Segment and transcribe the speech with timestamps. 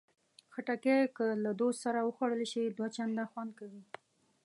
[0.53, 3.83] خټکی که له دوست سره وخوړل شي، دوه چنده خوند کوي.